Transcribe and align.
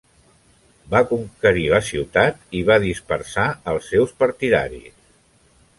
Va 0.95 1.01
conquistar 1.11 1.51
la 1.73 1.81
ciutat 1.89 2.41
i 2.61 2.65
va 2.71 2.79
dispersar 2.87 3.47
els 3.75 3.91
seus 3.93 4.19
partidaris. 4.25 4.97